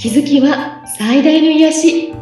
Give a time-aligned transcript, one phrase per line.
[0.00, 2.14] 気づきは最大の癒し。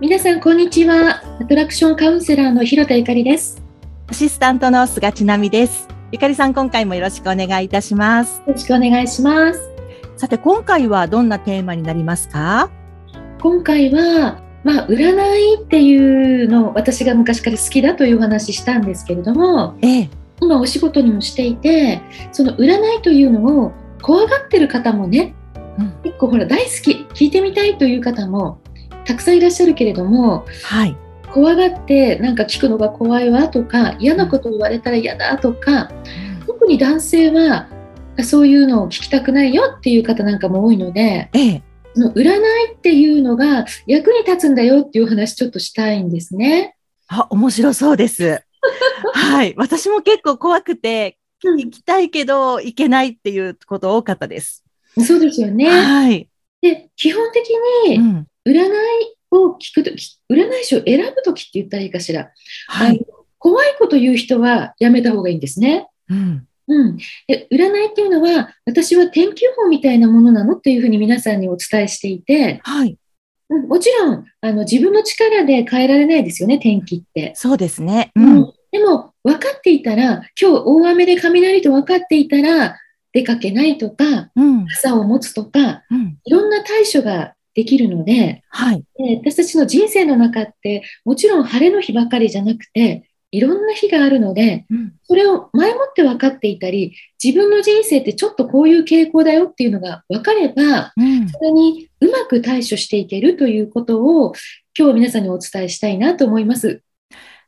[0.00, 1.22] 皆さんこんにちは。
[1.38, 3.62] アトラクションカウンセラーの広田ゆかりです。
[4.06, 5.86] アシスタントの菅千奈美です。
[6.12, 8.38] ゆかりさん今回もよろしくお願いいたします。
[8.38, 9.60] よろしくお願いします。
[10.16, 12.70] さて今回はどんなテーマになりますか？
[13.42, 20.08] 今回はまあ、占いっていうのを私が昔から好きだというお話したんですけれども、ええ、
[20.42, 25.34] 今お仕事にもしていてその占いというのを怖がってる方もね、
[25.78, 28.60] うん、結構ほら大好き聞いてみたいという方も
[29.04, 30.96] たくさんいらっしゃるけれども、はい、
[31.32, 35.90] 怖がってなんか聞くのが怖いわとか嫌なこと言われたら嫌だとか、
[36.40, 37.68] うん、特に男性は
[38.24, 41.62] そういうのを聞きたくないよっていう方なんかも多いので、ええ、
[41.96, 46.76] の占いっていうのが役に立つんだよっていう話ちょっとしたいんですね。
[47.08, 48.42] あ、面白そうです。
[49.14, 49.54] はい。
[49.56, 54.64] 私も結構怖くて、行きたいけど行けないっていうこと多かったです。
[54.98, 55.68] そうですよね。
[55.68, 56.28] はい。
[56.60, 57.50] で、基本的
[57.88, 57.98] に
[58.46, 58.68] 占い
[59.30, 62.30] を聞くとき、占い師を選ぶときって言ったらいいかしら。
[62.68, 63.04] はい。
[63.38, 65.88] 怖いこと言う人はやめた方がいいんですね。
[66.08, 66.46] うん。
[66.68, 72.96] うん、で占いっていうのは私は天気予報みたいなものなのっていうふうに皆さんにお伝えしていて、はい
[73.52, 77.32] うん、もちろんあの自分の力で変えられないですよね天気って。
[77.34, 82.78] そうですね、うん、うん、でも分かっていたら今日大雨で雷と分かっていたら
[83.12, 104.34] 出かけないとか、うん、傘を持つとか、うん、いろんな対処ができるので,、はい、で私たちの人生の中ってもちろん晴れの日ばかりじゃなくていろんな日があるので、うん、それを前もって分かっていたり、自分の人生ってちょっとこういう傾向だよっていうのが分かれば、うん、それにうまく対処していけるということを
[104.78, 106.82] 今日皆さんにお伝えしたいなと思います。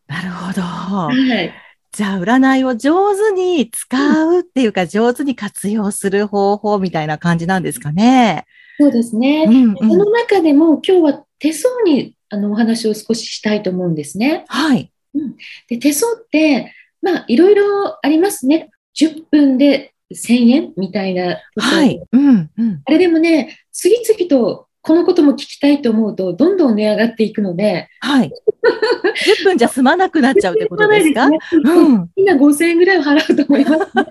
[0.06, 0.62] なるほど。
[0.62, 1.52] はい。
[1.92, 8.46] じゃあ、占いを上手に使うっていうか、うん、上手に活用する方法みたいな感じなんですかね。
[8.80, 9.45] そうですね。
[9.46, 14.45] うんうん、その中でも今日は手相にあのお話を少ししたいと思うんですね。
[14.48, 14.90] はい。
[15.14, 15.36] うん、
[15.69, 18.70] で手相って、まあ、いろいろありますね。
[18.98, 21.41] 10分で1000円みたいな。
[21.57, 22.01] はい。
[22.13, 27.89] うんうん、あれでもね、次々とこのことも聞きたいと思うと、どんどん値上がっていくので。
[28.01, 28.30] はい。
[29.41, 34.05] 10分じゃ済まなくなっちゃうってことですか、ね、うん、みんな5000円ぐらいは払うと思います、ね、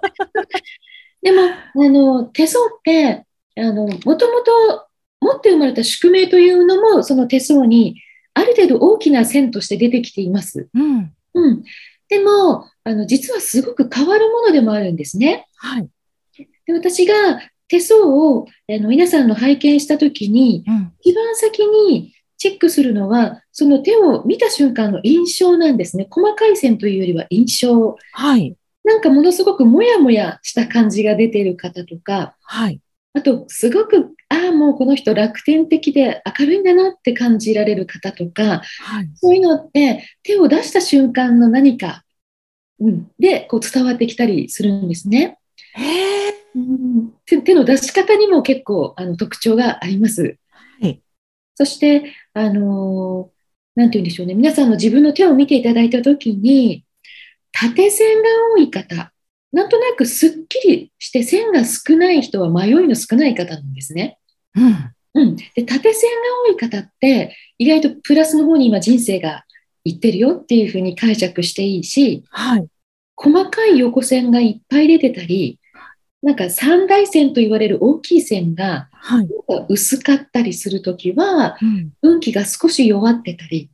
[1.22, 3.26] でも、あの、手相って、
[3.56, 4.88] あの、もともと
[5.22, 8.02] 持って生まれた宿命というのも、その手相に
[8.34, 10.70] ある程度大きな線として出てきています。
[10.74, 11.14] うん。
[11.34, 11.64] うん。
[12.10, 15.48] でも、あの、実はすごく変わるものでもあるんですね。
[15.56, 15.90] はい。
[16.66, 17.14] で私が
[17.68, 26.08] 手相をあの皆さんの拝見したときに、うん、一番先にチェックするのは、その手を見た瞬間の印象なんですね。
[26.10, 27.98] 細かい線というよりは印象。
[28.12, 28.56] はい。
[28.84, 32.82] なんかものすごくもやもやした感じが出ている方とか、はい。
[33.14, 42.04] あと、すごく、ああ、もうこの人楽天的で明るいんだなって感じられる方とか、はい、そういうのって手を出した瞬間の何か、
[42.80, 45.38] うん、でこう伝わってきたりするんですね。
[45.76, 50.38] へうん、手の出し方にも結構あの特徴があります。
[50.82, 51.02] はい、
[51.56, 56.84] そして、あのー、なんて言うんでしょうね、皆さんの自分の手を見ていただいたときに、
[57.52, 59.13] 縦線が多い方、
[59.54, 64.18] なんとなくすっきりして線が少ない人は迷いの少ない方なんですね。
[64.56, 64.94] うん。
[65.16, 66.18] うん、で縦線が
[66.50, 69.46] 多い方って意外とプラスの方に今人生が
[69.84, 72.68] いってるよっていうふうに解釈していいし、はい、
[73.16, 75.60] 細かい横線がいっぱい出てたり
[76.24, 79.28] なんか三大線と言われる大きい線が、はい、
[79.70, 83.70] 薄かったりするときは、うん、運気が少し弱ってたり、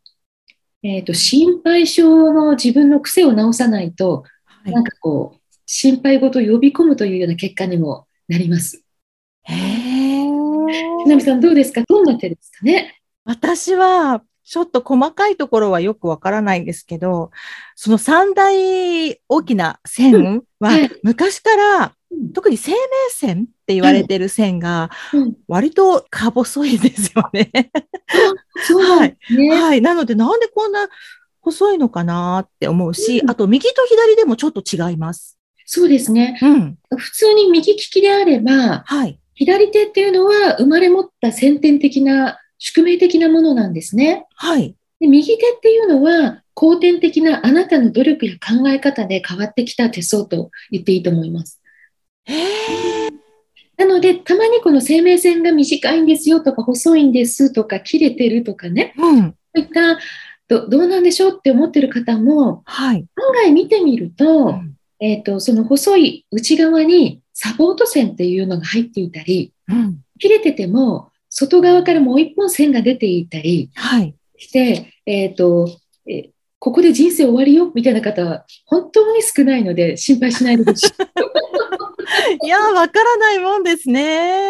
[0.82, 5.39] えーと、心配性の自分の癖を直さないと、はい、なんかこう
[5.72, 8.84] 心配事を呼び込むというような結果にもなります。
[9.44, 10.28] へえ。
[11.06, 11.84] なみさんどうですか？
[11.88, 13.00] どんな手ですかね？
[13.24, 17.30] 私は、ちょっと細かいところはよくわからないんですけど、
[17.76, 20.72] その三大大きな線は、
[21.04, 21.94] 昔から、
[22.34, 22.78] 特に生命
[23.12, 24.90] 線って言われてる線が、
[25.48, 27.52] 割とか細いですよね。
[28.74, 29.18] はい。
[29.50, 29.82] はい。
[29.84, 30.90] なので、なんでこんな
[31.42, 35.36] 細いのかなって思うし、あと右と左でもちょっと違います。
[35.72, 36.40] そうですね。
[36.42, 44.26] うん、普通に右利きであれば、はい、左手っていうのは生まれ持った先天的な宿命的なものなんですね。
[44.34, 44.76] はい。
[45.00, 51.62] で右手っていうのは後天的なあなたの努力や考え方で変わってきた手相と言っていいと思います。
[53.78, 60.00] なので、たまにこの生命線が短いんですよとか、細いんですとか、切れてるとかね、うん、そういった
[60.48, 70.02] どどうなんでしょうって思ってる方も、はい、案外見てみると、うんえっ、と、その細い内側にサポート線っていうのが入っていたり、うん。
[70.20, 74.14] 切れてても外側からもう一本線が出ていたりはい。
[74.38, 75.70] して、えっ、と、
[76.08, 76.30] えー
[76.62, 80.90] ここで人生終わりよみたいな方は本当に少ないので心配しないでほしい。
[82.44, 84.42] いやー、わからないもんですね。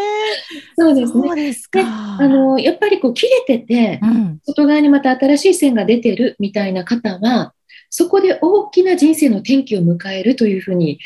[0.78, 1.28] そうですね。
[1.28, 1.70] そうです。
[1.76, 4.40] あの、やっぱりこう切れててう、ん。
[4.44, 7.54] 外側にまた新しい線が出てるみたいな方は、
[7.90, 11.00] そこで大きな人生の転機を迎えるというふうに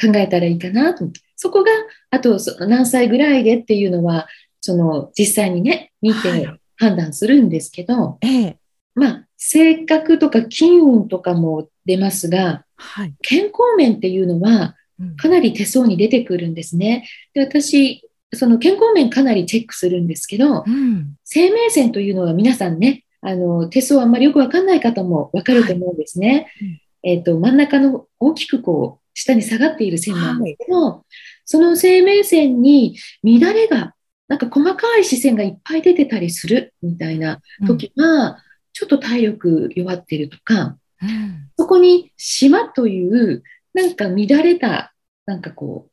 [0.00, 1.20] 考えたらいいかなと思って。
[1.36, 1.70] そこが、
[2.10, 4.26] あと何歳ぐらいでっていうのは、
[4.60, 6.46] その実際にね、見はてい
[6.76, 8.58] 判断するんですけど、ええ。
[8.94, 13.14] まあ、性格とか金運とかも出ますが、はい。
[13.22, 17.08] 健康面っていうのはうんかなり手相に出てくるんですね。
[17.34, 18.02] で私、
[18.34, 21.14] その健康面かなりチェックするんですけど、うん。
[21.24, 26.48] 生命線というのは皆さんね、あの手相あんまりよくわかんない方もわかると思うんですね。
[26.60, 26.68] はい。
[26.68, 26.80] うん。
[27.02, 31.04] えっ、と、真ん中の大きくこう、下に下がっている線なんですけど、
[31.44, 33.94] その生命線に乱れが、
[34.28, 38.38] なんか細かい視線がいっぱい出てたりするみたいな時は、
[38.72, 41.50] ちょっと体力弱ってるとか、うん。
[41.58, 43.42] そこに島という、
[43.74, 44.94] なんか乱れた、
[45.26, 45.88] なんかこ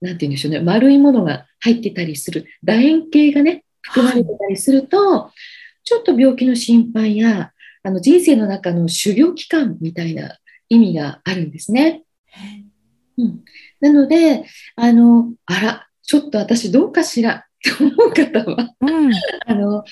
[0.00, 5.32] う、なんて言うんでしょうね、丸いものが入ってたりする、楕円形がね、含まれてたりすると、
[5.86, 7.52] ちょっと病気の心配や、
[7.84, 10.36] あの人生の中の修行期間みたいな
[10.68, 12.02] 意味があるんですね。
[13.16, 13.44] うん、
[13.80, 14.44] なので、
[14.74, 17.46] あの、あら、ちょっと私どうかしら？
[17.64, 19.10] と思う方は、うん。
[19.46, 19.84] あの、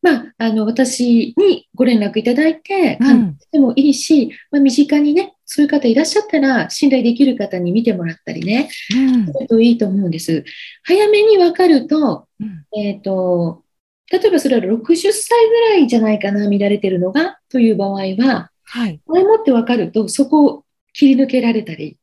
[0.00, 9.26] まあ、あの、私にご連絡いただいて、うん鑑定してもいいし、まあ、身近にね、そういう方いらっしゃったら、信頼できる方に見てもらったりね、うん。
[9.26, 10.44] するといいと思うんです。
[10.82, 13.65] 早めに分かると、うんえっ、と、
[14.10, 19.00] 例えばそれは60歳ぐらいじゃないかな、見られてるのが、という場合は、はい。
[19.06, 21.98] 前もって分かると、そこを切り抜けられたり、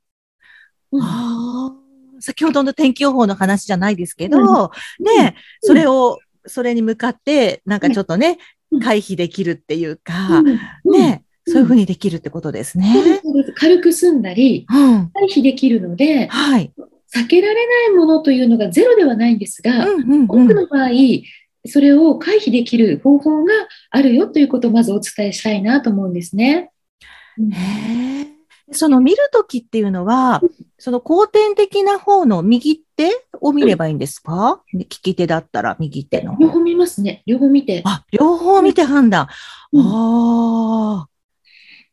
[0.92, 1.02] うん。
[1.02, 1.84] ああ。
[2.20, 5.06] 先ほどの天気予報の話じゃないですけど、うん。
[5.06, 8.38] ね、それを、それに向かって、なんかちょっとね
[8.72, 10.48] うん、回避できるっていうか、うん。
[10.48, 10.92] うん。
[10.92, 13.22] ね、そういうふうにできるってことですね。
[13.56, 15.12] 軽く済んだり、うん。
[15.14, 16.72] 回避できるので、はい。
[17.16, 20.26] 避けられないものというのがゼロではないんですが、うんうん。
[20.26, 20.90] 多くの場合、
[21.66, 23.54] それを回避できる方法が
[23.90, 26.72] あるよということをまずお伝えしたいなと思うんですね。
[27.38, 28.34] うんへえ。
[28.72, 30.42] その見るときっていうのは、
[30.80, 34.64] その後天的な方の右手を見ればいいんですか？
[34.74, 36.44] 利き手だったら右手の方。
[36.44, 37.22] 両方見ますね。
[37.26, 37.82] 両方見て。
[37.86, 39.28] あ、両方見て判断。
[39.74, 41.08] うんあ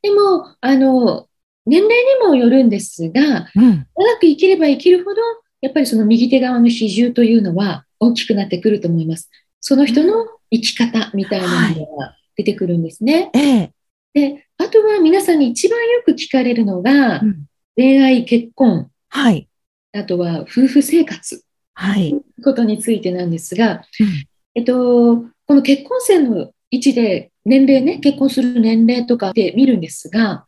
[0.02, 1.28] でも、あの、
[1.66, 3.50] 年齢にもよるんですが、あ。
[3.54, 3.86] うん。
[3.96, 5.20] 長く生きれば生きるほど、
[5.60, 9.28] やっぱりその右手側の比重というのは大きくなってくると思います。
[9.60, 13.30] その人の生き方みたいなものが出てくるんですね。
[13.34, 13.72] ええ。
[14.12, 17.46] で、あとは皆さんに一番よく聞かれるのがう、ん
[17.76, 19.48] 恋愛、結婚、はい。
[19.92, 21.42] あとは夫婦生活。
[21.74, 22.14] はい。
[22.44, 30.44] ことについてなんですが、うんえっと、この結婚線の位置で年齢ね、結婚する年齢とかで見るんですが、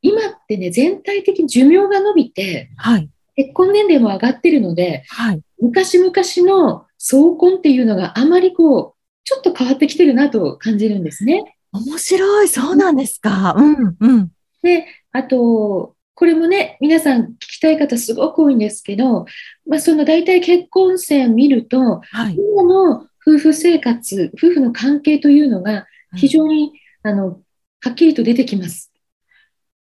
[0.00, 3.08] 今ってね、全体的に寿命が伸びて、はい。
[3.36, 5.40] 結婚年齢も上がってるので、はい。
[5.60, 6.12] 昔々
[6.46, 11.56] の早婚っていうのがあまりこう、ちょっと変わってきてるなと感じるんですね。
[11.72, 12.48] 面白い。
[12.48, 13.56] そうなんですか。
[13.58, 13.96] うん。
[13.98, 14.30] うん。
[14.62, 19.26] で、あと、これもね、皆さん聞きたい方すごく多いんですけど、
[19.66, 22.36] まあ、その大体結婚線見ると、はい。
[22.36, 27.40] 今の夫婦生活、夫婦の関係というのが非常に、あの
[27.80, 28.92] はっきりと出てきます。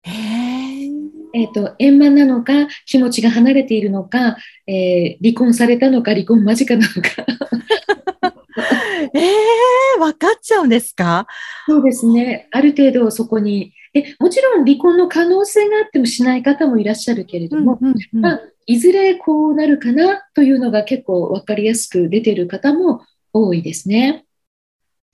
[0.04, 0.12] へ
[0.54, 0.57] え。
[1.34, 7.26] えっと円満なのか、気持ちが離れているのか、えー離婚されたのか、離婚間近なのか。
[9.14, 11.28] ええ、わかっちゃうんですか？
[11.68, 23.02] そうですね、ある程度そこにえ、もちろん離婚の可能性があってもしない方もいらっしゃるけれども、うんうんまあ、いずれこうなるかなというのが結構分かりやすく出ている方も
[23.34, 24.26] 多いですね。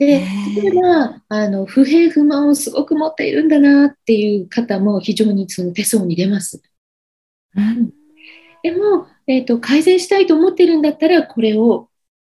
[0.05, 0.25] で、
[0.62, 6.62] 例えばあの不平不満をすごく持っているんだなっていう方も非常にその手相に出ます。
[7.55, 7.91] うん
[8.63, 11.89] でも、えーと、改善したいと思っているんだったら、これを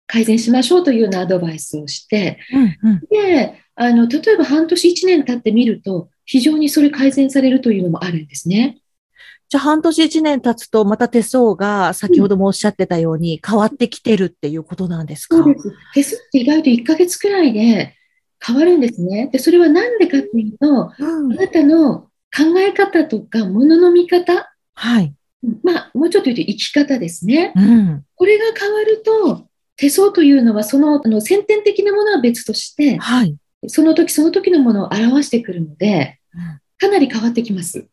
[0.07, 8.77] 改善しましょうというようなアドバイスをして、うんうんであの例えば半年、1年経ってみると、非常にそれ改善されるというのもあるんですね。
[9.51, 15.35] じゃあ半年一年経つと、また手相が先ほどもおっしゃってたように変わってきてるっていうことなんですか？
[15.35, 15.73] そうです。
[15.93, 17.97] 手数って意外と1ヶ月くらいで
[18.39, 19.27] 変わるんですね。
[19.29, 22.03] で、それは何でかっていうと、うんあなたの
[22.33, 25.13] 考え方とか、ものの見方、はい。
[25.63, 27.51] まあ、もうちょっと言うと生き方ですね。
[27.53, 28.05] うん。
[28.15, 33.35] これが変わると、手相というのは、そのあの先天的なものは別として、はい。
[33.67, 37.85] その時その時のものを表してくるので、うんかなり変わってきます。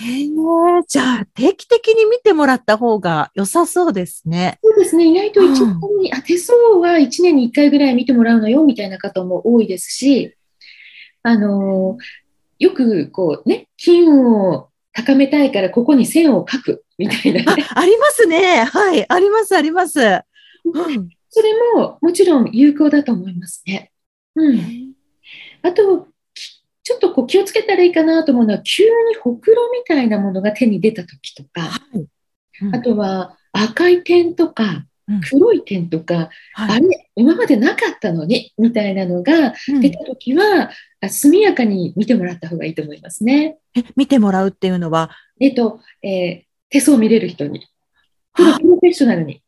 [0.00, 0.28] へえ、
[0.88, 4.58] じゃあ定期的に見てもらった方が良さそうですね。
[4.62, 5.06] そうですね。
[5.06, 10.34] 意外と1年に、あ、手相は1年に1回ぐらい見てもらうのよ、みたいな方も多いですし、
[11.22, 11.98] あの、
[12.58, 17.80] よくこうね、金運を高めたいからここに線を描くみたいな、ね、あ。
[17.80, 18.64] ありますね。
[18.64, 19.04] はい。
[19.06, 20.00] あります、あります。
[20.00, 23.92] うん、それももちろん有効だと思いますね。
[24.34, 24.92] うん。
[25.62, 26.08] あと、
[26.90, 28.90] ちょっとこう気をつけたらいいかなと思うのは、急に
[29.22, 32.04] ほくろみたいなものが手に出た時とか、はい。
[32.62, 34.84] うん、あとは赤い点とか、
[35.30, 36.20] 黒い点とか、うん
[36.66, 40.70] はい、あれ、今までなかったのに、みたいなのが出た時は、
[41.00, 43.58] うん、速やかに見てもらった方がいいと思いますね。
[43.76, 45.10] え、見てもらうっていうのは？
[45.38, 47.68] えっと、えー、手相を見れる人に。
[48.34, 49.40] プロフェッショナルに。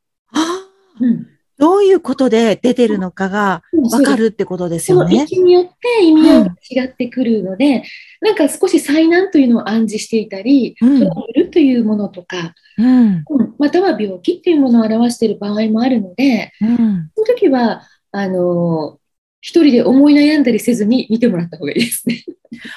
[1.01, 1.27] うん、
[1.59, 5.27] どういうことで出てるのかが分かるってことですよね。
[5.27, 7.85] そのによって意味合いが違ってくるので、
[8.23, 13.25] うん、なんか少し災難というのを暗示していたり、トラブルというものとか、うん、
[13.59, 17.83] または病気っていうものを表している場合もあるので、うん、その時は、
[18.13, 18.99] あの、
[19.43, 22.25] 一人で思い悩んだりせずに見てもらった方がいいですね。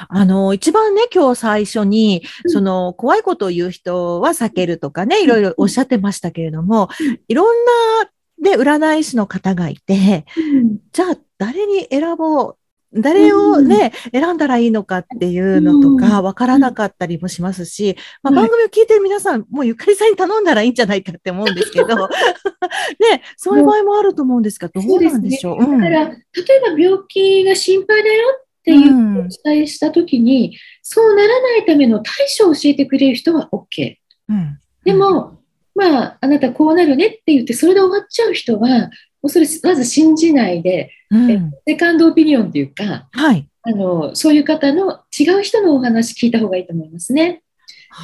[0.10, 6.90] あの、一番ね、今日最初に、その、怖いことを言う人は避けるとかね、いろいろおっしゃってましたけれども、
[7.28, 7.66] いろん
[8.02, 8.10] な
[8.42, 12.58] で、占い師の方がいて、うん、じゃあ誰に選ぼう
[12.96, 25.64] 誰をね、うん、選んだらいいのかっていうのとか、わからなかったりもしますし、まあ、番組を聞いてる皆さん、もうゆかりさんに頼んだらいいんじゃないかって思うんですけど、 ね、そういう場合もあると思うんですが、どうなんでしょう？
[25.64, 33.96] うね、だから、例えば病気が心配だよっていうお伝えしたときに、うん、そうならないための対処を教えてくれる人は OK。
[34.30, 35.40] うん、でも、
[35.76, 38.90] まあ、あなたこうなるねって言って、それで終わっちゃう人は、も
[39.24, 47.44] うそれ、まず信じないで、うん、セカンドオピニオンというか、はい、あの、そういう方の違う人のお話聞いた方がいいと思いますね。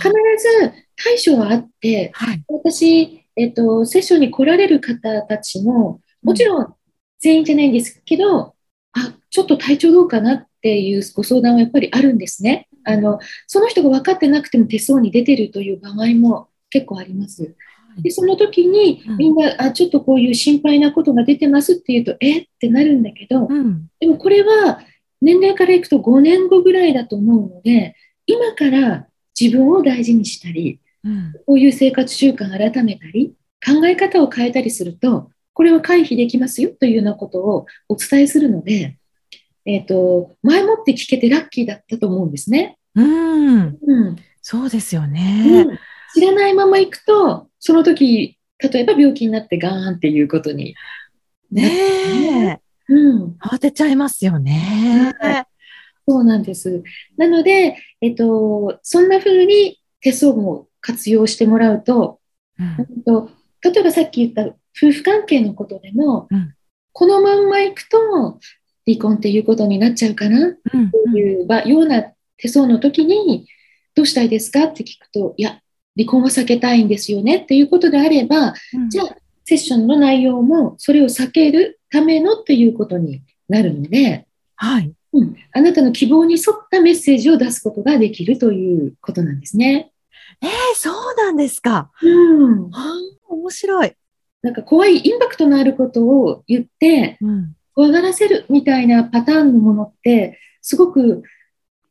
[0.01, 6.73] 必ず対処はあって、はい、私、えっと、セッションに来られる方たちも、もちろん
[7.19, 8.55] 全員じゃないんですけど、
[8.93, 12.67] あ、ちょっと体調どうかなっていうご相談はやっぱりあるんですね。
[12.83, 17.55] あの、その人が分かってなくても手相に出てるという場合も結構あります。
[18.01, 22.39] でその時にみんな、あちょっとこういう心配なことが出てますって言うとえ？
[22.39, 24.79] ってなるんだけど、うん、でもこれは
[25.21, 29.07] 年齢からいくと5年後ぐらいだと思うので今から
[29.39, 38.97] 自分を大事にしたり、うん、こういう生活習慣改めたり考え方を変えたりするとこれは回避できますよというようなことをお伝えするので、
[39.65, 42.77] えーと、前もって聞けてラッキーだったと思うんですね。
[42.95, 45.65] うん、うん、そうですよね。
[45.67, 45.79] うん
[46.13, 50.75] 知らないまま行くと、その時、例えば病気になってガーンっていうことに。
[51.51, 52.59] ねえ。
[52.89, 53.35] うん。
[53.41, 55.13] 慌てちゃいますよね。
[55.19, 55.45] はい。
[56.07, 56.83] そうなんです。
[57.17, 62.19] なので、えっと、そんな風に手相も活用してもらうと、
[62.59, 63.29] うん、と
[63.63, 66.53] 例えばさっき言った夫婦関係のことでも、うん、
[66.91, 68.39] このまんま行くと
[68.87, 70.47] 離婚っていうことになっちゃうかな？
[70.47, 70.77] って
[71.17, 72.03] いう、うん、ような
[72.37, 73.47] 手相の時に、
[73.93, 74.63] どうしたいですか？
[74.63, 75.61] って聞くと、いや、
[75.97, 89.91] 離婚は避けたいんですよねっていうことであれば、うん、じゃあセッションの内容もそれを避けるためのっていうことになるので、はいうん、あなたの希望に沿ったメッセージを出すことができるということなんですね。
[90.41, 91.91] えー、そうなんですか。
[92.01, 92.71] うん、
[93.27, 93.93] 面白い。
[94.41, 101.23] なんか怖いインパクトのあることを言って、うん、怖がらせるみたいなパターンのものってすごく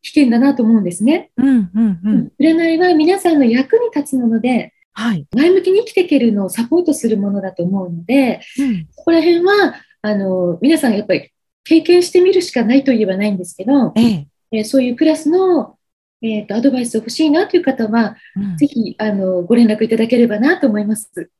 [0.02, 1.30] 危険だなと思うんですね。
[1.36, 11.30] うんうんうん、占いは皆さんの役に立つもので、はい、前向きに生きていけるのをサポートするものだと思うので、うん、そこら辺はあの皆さんやっぱり
[11.64, 14.26] 経験してみるしかないといえばないんですけど、ええ。
[14.52, 15.78] えー、そういうクラスの、
[16.22, 21.30] えーと、アドバイス欲しいなという方は、うん、ぜひあのご連絡いただければなと思います。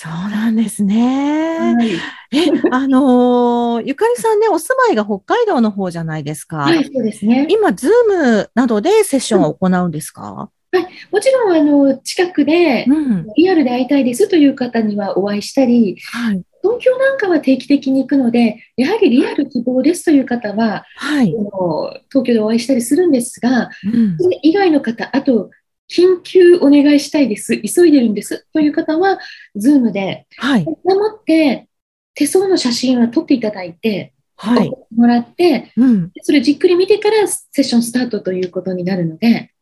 [0.00, 1.74] そうなんですね。
[1.74, 1.90] はい、
[2.30, 6.58] え、あのー、ゆかりさんね、お住まいが北海道の方じゃないですか。
[6.58, 7.48] はい、そうですね。
[7.50, 25.50] 今、ズームなどでセッションを行うんですか、うん、はい、もちろん、あの、近くで、うん、リアルで会いたいですという方にはお会いしたり、はい、東京なんかは定期的に行くので、やはりリアル希望ですという方は、はい、東京でお会いしたりするんですが、うん、それ以外の方、あと、
[25.90, 28.46] 緊急お願いしたいです、急いでるんです。
[28.52, 29.18] という方は、
[29.56, 31.68] ズームで、はい、持って
[32.14, 39.52] 手相の写真は撮っていただいて、はい、もらって、うん、それじっくり見てからセッションスタートということになるので、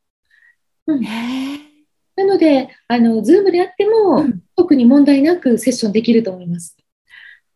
[0.87, 6.77] うん、なので、あの、 Zoom であっても、うん、特に問題なくセッションできると思います。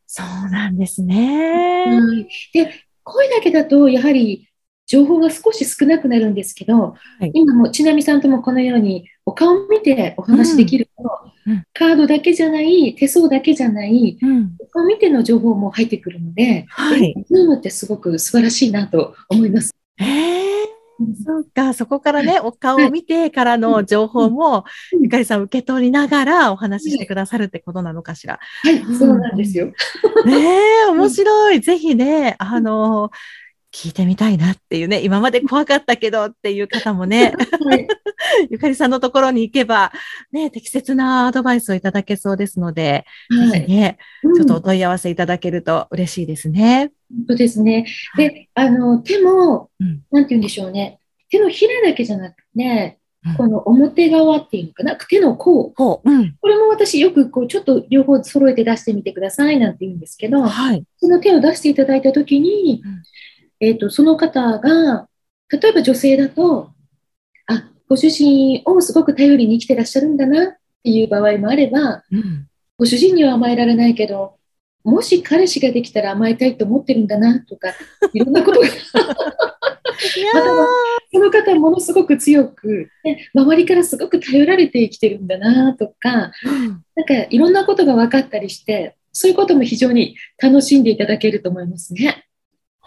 [0.06, 2.26] そうなんですね。
[2.52, 2.70] で、
[3.02, 4.49] 声だけだと、やはり
[4.90, 11.02] 情報が少し少なくなるんですけど、はい今もちなみさんともこのようにお顔を見てお話しできると、
[11.46, 14.56] うんうんカードだけじゃない、手相だけじゃない、うん。
[14.58, 17.14] お顔を見ての情報も入ってくるので、はい。
[17.26, 19.74] Zoom ってすごく素晴らしいなと思います。
[19.98, 20.50] ええ
[21.24, 28.38] そうか、そこからね、お顔を見てからの情報も、うんゆかりさん受け取りながらお話ししてくださるってことなのかしら。
[28.62, 29.66] はい、そうなんですよ。
[30.26, 31.60] ねえ、面白い。
[31.60, 33.10] ぜひね、あの、
[33.72, 37.32] 聞いてみたいなっていうね、今まで怖かったけどっていう方もね、
[37.64, 37.86] はい、
[38.50, 39.92] ゆかりさんのところに行けば、
[40.32, 46.92] ね、適切なアドバイスをいただけそうですので、はいぜひね、うんちょっとお問い合わせいただけると嬉しいですね。
[47.28, 47.86] そうですね。
[48.16, 50.98] で、あの、手も、うんなんて言うんでしょうね。
[51.30, 53.00] 手のひらだけじゃなくて、うん
[53.36, 55.72] この表側っていうのかな、手の甲。
[55.72, 60.82] これも私よくこう、ちょっと両方揃えて出してみてくださいなんて言うんですけど、はい。
[60.96, 63.02] その手を出していただいたときに、うん
[63.60, 65.08] えっ、と、その方が、
[65.50, 66.70] 例えば女性だと、
[67.46, 70.48] あ、ご主人をすごく頼りに生きてらっしゃるんだなっ
[70.82, 72.48] ていう場合もあれば、うん。
[72.78, 74.36] ご主人には甘えられないけど、
[74.82, 77.74] もし彼氏ができたら甘えたいと思ってるんだなとか、
[78.14, 80.66] いろんなことが、または
[81.12, 92.26] その方はものすごく強く、ね、周りからすごく頼られて生きてるんだなとか、ーうんなんかいろんなことが分かったりして、そういうことも非常に楽しんでいただけると思いますね。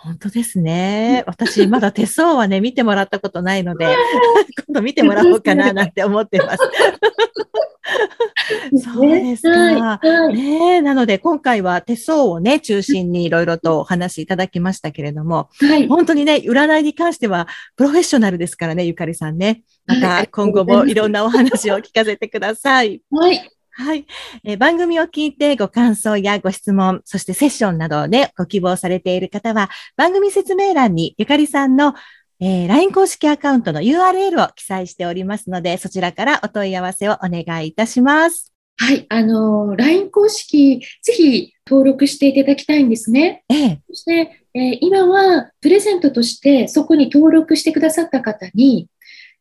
[0.04, 1.24] 本当ですね。
[1.28, 3.86] 私、まだ手相はね、見てもらったことないので、
[4.68, 6.58] 今度見てもらおうかななんて思ってます。
[8.84, 10.00] そうですか。
[10.34, 15.88] ねえ、なので今回は手相をね、中心にいろいろとお話しいただきましたけれども、はい。
[15.88, 19.64] 本当にね、占いに関してはプロフェッショナルですからね、ゆかりさんね。
[19.86, 23.02] まはいた今後もいろんなお話を聞かせてください。
[23.10, 23.50] はい。
[23.76, 24.06] はい、
[24.44, 31.96] えー番組を聞いてご感想やご質問、そしてセッションなどをね、ご希望されている方は、番組説明欄にゆかりさんの、
[32.40, 38.54] えー LINE 公式アカウントの URL を記載しておりますので、そちらからお問い合わせをお願いいたします。
[38.78, 39.08] はい。
[39.10, 43.44] あの、LINE 公式、ぜひ登録していただきたいんですね。
[43.50, 48.88] ええそして、えー今はプレゼントとしてそこに登録してくださった方に、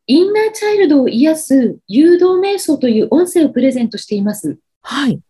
[0.06, 4.58] インナーチャイルドを癒す誘導瞑想という音声をプレゼントしています。
[4.82, 5.20] はい。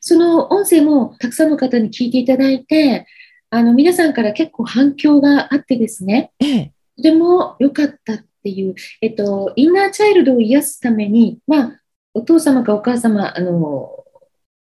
[0.00, 3.06] その音声もたくさんの方に聞いていただいて、
[3.50, 11.80] あの、皆さんから結構反響があってですね、ええとても良かったっていう、えっと、インナーチャイルドを癒すために、まあ、
[12.14, 14.04] お父様かお母様、あの、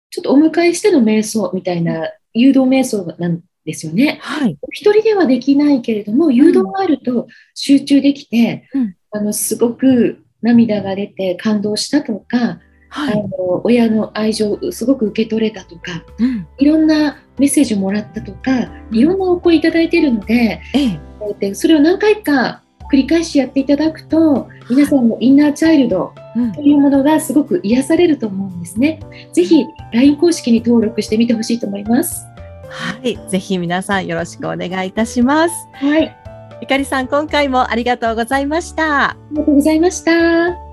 [0.09, 4.19] ちょっとお迎えしての瞑想みたいな誘導瞑想なんですよね。
[4.21, 4.57] はい。
[4.71, 13.13] 一人ではできないけれども、誘導があると集中できて、うんあの、すごく涙が出て感動したとか、はい。
[13.13, 16.47] あの親の愛情をすごく受け取れたとか、うん。
[16.57, 20.99] いろんなメッセージをもらったとか、いろんなお声いただいているので、ええ
[21.39, 28.99] でそれを何回か繰り返しやっていただくと、皆さんのインナーチャイルドうんというものがすごく癒されると思うんですね。
[29.31, 32.25] ぜひ LINE 公式に登録してみてほしいと思います。
[32.69, 33.17] はい。
[33.29, 35.55] ぜひ皆さんよろしくお願いいたします。
[35.73, 36.20] はい、あ
[36.61, 39.11] ゆかりさん、今回もありがとうございました。
[39.11, 40.70] ありがとうございました。